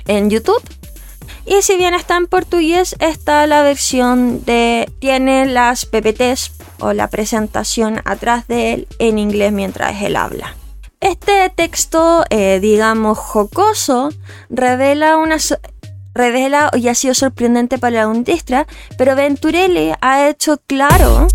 en 0.05 0.29
YouTube. 0.29 0.61
Y 1.49 1.63
si 1.63 1.77
bien 1.77 1.95
está 1.95 2.15
en 2.15 2.27
portugués, 2.27 2.95
está 2.99 3.47
la 3.47 3.63
versión 3.63 4.45
de... 4.45 4.87
Tiene 4.99 5.47
las 5.47 5.87
PPTs 5.87 6.51
o 6.79 6.93
la 6.93 7.07
presentación 7.07 8.03
atrás 8.05 8.47
de 8.47 8.73
él 8.73 8.87
en 8.99 9.17
inglés 9.17 9.51
mientras 9.51 9.99
él 10.03 10.15
habla. 10.15 10.55
Este 10.99 11.49
texto, 11.49 12.23
eh, 12.29 12.59
digamos, 12.61 13.17
jocoso, 13.17 14.09
revela 14.51 15.17
una, 15.17 15.37
revela 16.13 16.69
y 16.75 16.87
ha 16.87 16.93
sido 16.93 17.15
sorprendente 17.15 17.79
para 17.79 18.05
la 18.05 18.13
industria, 18.15 18.67
pero 18.95 19.15
Venturelli 19.15 19.91
ha 20.01 20.29
hecho 20.29 20.59
claro 20.67 21.27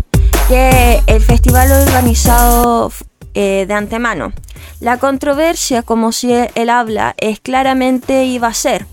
que 0.47 1.01
el 1.07 1.21
festival 1.21 1.67
lo 1.67 1.83
organizado 1.83 2.89
eh, 3.33 3.65
de 3.67 3.73
antemano. 3.73 4.31
La 4.79 4.97
controversia, 4.97 5.81
como 5.81 6.13
si 6.13 6.31
él 6.31 6.69
habla, 6.69 7.15
es 7.17 7.41
claramente 7.41 8.23
iba 8.23 8.47
a 8.47 8.53
ser. 8.53 8.85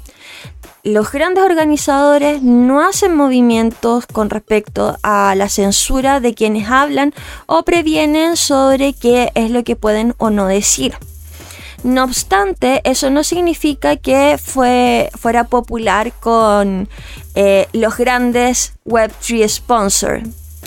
Los 0.84 1.12
grandes 1.12 1.44
organizadores 1.44 2.42
no 2.42 2.84
hacen 2.84 3.14
movimientos 3.14 4.04
con 4.06 4.30
respecto 4.30 4.98
a 5.04 5.32
la 5.36 5.48
censura 5.48 6.18
de 6.18 6.34
quienes 6.34 6.68
hablan 6.68 7.14
o 7.46 7.62
previenen 7.62 8.36
sobre 8.36 8.92
qué 8.92 9.30
es 9.36 9.52
lo 9.52 9.62
que 9.62 9.76
pueden 9.76 10.16
o 10.18 10.30
no 10.30 10.48
decir. 10.48 10.94
No 11.84 12.02
obstante, 12.02 12.80
eso 12.82 13.10
no 13.10 13.22
significa 13.22 13.94
que 13.94 14.38
fue, 14.42 15.08
fuera 15.16 15.44
popular 15.44 16.12
con 16.18 16.88
eh, 17.36 17.68
los 17.72 17.96
grandes 17.96 18.72
Web3 18.84 19.48
sponsor, 19.48 20.22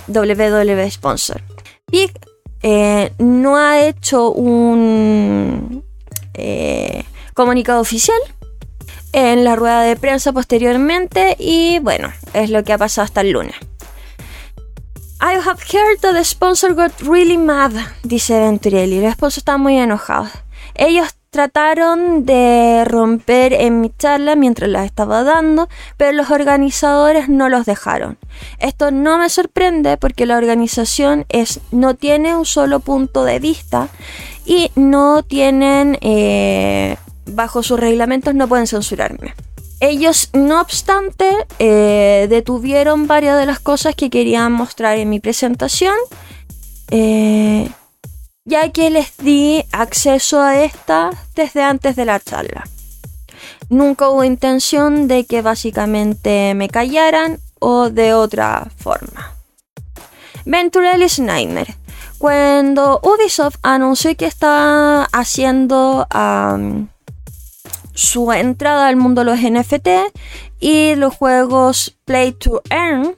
WW 0.08 0.92
sponsor. 0.92 1.42
Pig 1.88 2.14
eh, 2.64 3.12
no 3.18 3.58
ha 3.58 3.82
hecho 3.82 4.32
un 4.32 5.84
eh, 6.34 7.04
comunicado 7.34 7.82
oficial 7.82 8.20
en 9.16 9.46
la 9.46 9.56
rueda 9.56 9.82
de 9.82 9.96
prensa 9.96 10.34
posteriormente 10.34 11.38
y 11.40 11.80
bueno, 11.80 12.12
es 12.34 12.50
lo 12.50 12.66
que 12.66 12.74
ha 12.74 12.78
pasado 12.78 13.06
hasta 13.06 13.22
el 13.22 13.32
lunes. 13.32 13.56
I 15.22 15.38
have 15.38 15.62
heard 15.72 16.02
that 16.02 16.14
the 16.14 16.26
sponsor 16.26 16.74
got 16.74 16.92
really 17.02 17.38
mad, 17.38 17.72
dice 18.04 18.38
Venturelli. 18.38 18.98
El 18.98 19.14
sponsor 19.14 19.40
está 19.40 19.58
muy 19.58 19.78
enojado. 19.78 20.28
Ellos 20.76 21.08
trataron 21.30 22.26
de 22.26 22.84
romper 22.86 23.54
en 23.54 23.80
mi 23.82 23.92
charla 23.98 24.36
mientras 24.36 24.70
la 24.70 24.84
estaba 24.84 25.24
dando, 25.24 25.70
pero 25.96 26.12
los 26.12 26.30
organizadores 26.32 27.30
no 27.30 27.48
los 27.48 27.66
dejaron. 27.66 28.18
Esto 28.60 28.92
no 28.92 29.18
me 29.18 29.30
sorprende 29.30 29.96
porque 29.96 30.26
la 30.26 30.38
organización 30.38 31.26
es, 31.30 31.62
no 31.72 31.94
tiene 31.96 32.36
un 32.36 32.46
solo 32.46 32.82
punto 32.82 33.24
de 33.24 33.40
vista 33.40 33.88
y 34.46 34.72
no 34.76 35.24
tienen, 35.24 35.98
eh, 36.02 36.98
bajo 37.26 37.64
sus 37.64 37.80
reglamentos, 37.80 38.36
no 38.36 38.48
pueden 38.48 38.68
censurarme. 38.68 39.34
Ellos, 39.80 40.30
no 40.34 40.62
obstante, 40.62 41.30
eh, 41.60 42.28
detuvieron 42.30 43.08
varias 43.08 43.38
de 43.38 43.46
las 43.46 43.60
cosas 43.60 43.96
que 43.96 44.10
querían 44.10 44.52
mostrar 44.52 44.98
en 44.98 45.10
mi 45.10 45.20
presentación. 45.20 45.96
Eh, 46.92 47.70
ya 48.46 48.72
que 48.72 48.92
les 48.92 49.18
di 49.18 49.66
acceso 49.72 50.40
a 50.40 50.62
esta 50.62 51.10
desde 51.36 51.64
antes 51.64 51.96
de 51.96 52.06
la 52.06 52.20
charla. 52.20 52.64
Nunca 53.70 54.10
hubo 54.10 54.24
intención 54.24 55.08
de 55.08 55.26
que 55.26 55.42
básicamente 55.42 56.54
me 56.54 56.70
callaran 56.70 57.40
o 57.60 57.90
de 57.90 58.14
otra 58.14 58.68
forma. 58.78 59.34
Venturelli 60.46 61.08
Nightmare. 61.18 61.76
Cuando 62.20 63.02
Ubisoft 63.04 63.58
anunció 63.64 64.16
que 64.16 64.28
estaba 64.28 65.06
haciendo 65.12 66.08
su 67.96 68.32
entrada 68.32 68.88
al 68.88 68.98
mundo 68.98 69.24
de 69.24 69.32
los 69.32 69.40
NFT 69.40 69.88
y 70.60 70.96
los 70.96 71.16
juegos 71.16 71.98
Play 72.06 72.34
to 72.34 72.62
Earn, 72.70 73.16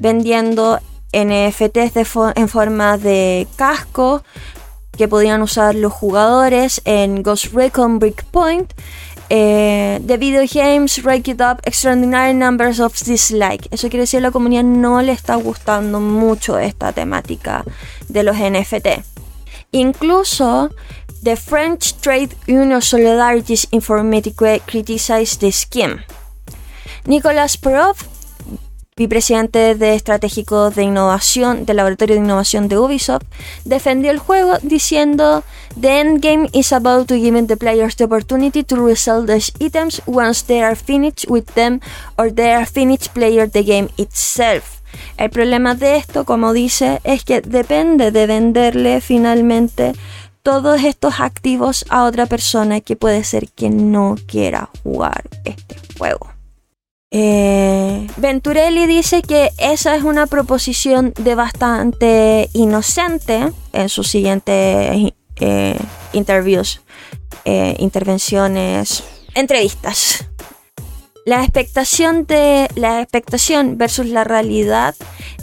vendiendo 0.00 0.80
NFTs 1.12 2.16
en 2.34 2.48
forma 2.48 2.98
de 2.98 3.46
casco 3.56 4.24
que 4.96 5.08
podían 5.08 5.42
usar 5.42 5.74
los 5.74 5.92
jugadores 5.92 6.82
en 6.84 7.22
Ghost 7.22 7.52
Recon 7.52 7.98
Breakpoint. 8.00 8.72
Eh, 9.30 10.00
the 10.06 10.16
video 10.16 10.46
games 10.50 11.04
rake 11.04 11.30
it 11.30 11.40
up 11.40 11.60
extraordinary 11.64 12.32
numbers 12.32 12.80
of 12.80 12.98
dislike. 13.04 13.68
Eso 13.70 13.88
quiere 13.88 14.04
decir 14.04 14.18
que 14.18 14.22
la 14.22 14.30
comunidad 14.30 14.64
no 14.64 15.02
le 15.02 15.12
está 15.12 15.36
gustando 15.36 16.00
mucho 16.00 16.58
esta 16.58 16.92
temática 16.92 17.62
de 18.08 18.22
los 18.22 18.36
NFT. 18.36 19.04
Incluso 19.72 20.70
the 21.22 21.36
French 21.36 22.00
Trade 22.00 22.34
Union 22.46 22.80
Solidarities 22.80 23.66
Informatique 23.72 24.62
criticized 24.66 25.40
the 25.40 25.50
scheme. 25.52 26.04
Nicolas 27.06 27.56
Perov 27.56 27.96
vicepresidente 28.98 29.76
de 29.76 29.94
estratégico 29.94 30.70
de 30.70 30.82
innovación 30.82 31.64
del 31.64 31.76
laboratorio 31.76 32.16
de 32.16 32.22
innovación 32.22 32.68
de 32.68 32.78
Ubisoft, 32.78 33.24
defendió 33.64 34.10
el 34.10 34.18
juego 34.18 34.58
diciendo 34.62 35.44
The 35.80 36.00
endgame 36.00 36.48
is 36.52 36.72
about 36.72 37.06
to 37.06 37.14
give 37.14 37.46
the 37.46 37.56
players 37.56 37.94
the 37.96 38.04
opportunity 38.04 38.64
to 38.64 38.76
resell 38.76 39.24
these 39.24 39.52
items 39.60 40.02
once 40.06 40.44
they 40.44 40.62
are 40.62 40.74
finished 40.74 41.26
with 41.28 41.44
them 41.54 41.80
or 42.16 42.32
they 42.32 42.52
are 42.52 42.66
finished 42.66 43.12
player 43.14 43.48
the 43.48 43.62
game 43.62 43.88
itself. 43.96 44.78
El 45.16 45.30
problema 45.30 45.74
de 45.74 45.96
esto, 45.96 46.24
como 46.24 46.52
dice, 46.52 47.00
es 47.04 47.22
que 47.24 47.40
depende 47.40 48.10
de 48.10 48.26
venderle 48.26 49.00
finalmente 49.00 49.92
todos 50.42 50.82
estos 50.84 51.20
activos 51.20 51.84
a 51.88 52.04
otra 52.04 52.26
persona 52.26 52.80
que 52.80 52.96
puede 52.96 53.24
ser 53.24 53.48
que 53.50 53.70
no 53.70 54.16
quiera 54.26 54.70
jugar 54.82 55.28
este 55.44 55.76
juego. 55.98 56.38
Eh, 57.10 58.06
Venturelli 58.18 58.86
dice 58.86 59.22
que 59.22 59.50
esa 59.56 59.96
es 59.96 60.02
una 60.02 60.26
proposición 60.26 61.14
de 61.18 61.34
bastante 61.34 62.50
inocente 62.52 63.50
en 63.72 63.88
sus 63.88 64.08
siguientes 64.08 65.12
eh, 65.40 65.78
interviews, 66.12 66.82
eh, 67.46 67.76
intervenciones, 67.78 69.04
entrevistas. 69.34 70.26
La 71.24 71.42
expectación 71.42 72.26
de 72.26 72.68
la 72.74 73.00
expectación 73.00 73.78
versus 73.78 74.06
la 74.06 74.24
realidad 74.24 74.94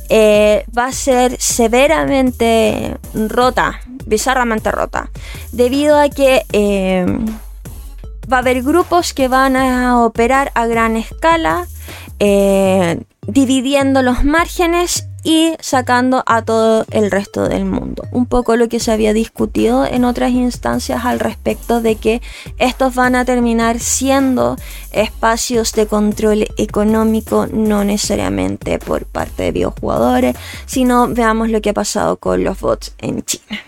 va 0.10 0.86
a 0.86 0.92
ser 0.92 1.40
severamente 1.40 2.98
rota, 3.14 3.82
bizarramente 4.06 4.72
rota, 4.72 5.10
debido 5.52 6.00
a 6.00 6.10
que 6.10 6.46
va 8.32 8.38
a 8.38 8.40
haber 8.40 8.64
grupos 8.64 9.14
que 9.14 9.28
van 9.28 9.56
a 9.56 10.04
operar 10.04 10.52
a 10.56 10.66
gran 10.68 10.96
escala, 10.96 11.68
eh, 12.20 13.02
dividiendo 13.28 14.02
los 14.02 14.24
márgenes 14.24 15.08
y 15.24 15.54
sacando 15.60 16.24
a 16.28 16.44
todo 16.44 16.86
el 16.92 17.10
resto 17.10 17.50
del 17.50 17.66
mundo. 17.66 18.04
Un 18.12 18.28
poco 18.28 18.56
lo 18.56 18.70
que 18.70 18.80
se 18.80 18.92
había 18.92 19.12
discutido 19.12 19.84
en 19.84 20.06
otras 20.06 20.32
instancias 20.32 21.04
al 21.04 21.20
respecto 21.20 21.82
de 21.82 21.96
que 21.96 22.22
estos 22.60 22.94
van 22.94 23.16
a 23.16 23.26
terminar 23.26 23.80
siendo 23.80 24.56
espacios 24.92 25.74
de 25.74 25.88
control 25.88 26.48
económico, 26.58 27.48
no 27.52 27.84
necesariamente 27.84 28.78
por 28.78 29.06
parte 29.06 29.44
de 29.44 29.52
biojugadores, 29.52 30.36
sino 30.68 31.08
veamos 31.08 31.50
lo 31.50 31.60
que 31.60 31.72
ha 31.72 31.74
pasado 31.74 32.18
con 32.18 32.44
los 32.44 32.60
bots 32.60 32.94
en 33.00 33.24
China. 33.24 33.60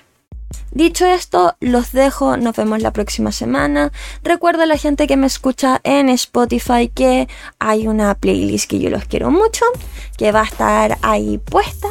Dicho 0.72 1.06
esto, 1.06 1.56
los 1.60 1.92
dejo, 1.92 2.38
nos 2.38 2.56
vemos 2.56 2.82
la 2.82 2.92
próxima 2.92 3.32
semana. 3.32 3.92
Recuerda 4.24 4.64
a 4.64 4.68
la 4.68 4.78
gente 4.78 5.08
que 5.08 5.18
me 5.18 5.28
escucha 5.28 5.80
en 5.84 6.10
Spotify 6.10 6.90
que 6.94 7.28
hay 7.60 7.88
una 7.88 8.14
playlist 8.16 8.70
que 8.70 8.80
yo 8.80 8.90
los 8.90 9.06
quiero 9.06 9.32
mucho, 9.32 9.66
que 10.18 10.32
va 10.32 10.42
a 10.42 10.46
estar 10.46 10.98
ahí 11.02 11.38
puesta. 11.38 11.88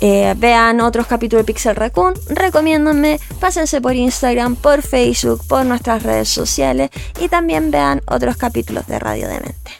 Eh, 0.00 0.34
vean 0.36 0.80
otros 0.80 1.06
capítulos 1.06 1.44
de 1.44 1.52
Pixel 1.52 1.76
Raccoon, 1.76 2.14
recomiéndanme, 2.28 3.20
pásense 3.40 3.80
por 3.80 3.94
Instagram, 3.94 4.56
por 4.56 4.82
Facebook, 4.82 5.46
por 5.46 5.64
nuestras 5.64 6.02
redes 6.02 6.28
sociales 6.28 6.90
y 7.20 7.28
también 7.28 7.70
vean 7.70 8.02
otros 8.06 8.36
capítulos 8.36 8.86
de 8.86 8.98
Radio 8.98 9.28
Demente. 9.28 9.70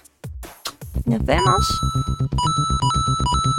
Nos 1.04 1.24
vemos. 1.24 1.66